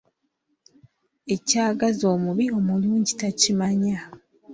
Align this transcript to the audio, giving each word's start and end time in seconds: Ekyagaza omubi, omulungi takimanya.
Ekyagaza 1.35 2.05
omubi, 2.15 2.45
omulungi 2.57 3.11
takimanya. 3.21 3.99